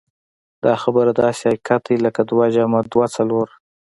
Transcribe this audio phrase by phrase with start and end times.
[0.63, 3.47] دا خبره داسې حقيقت دی لکه دوه جمع دوه څلور.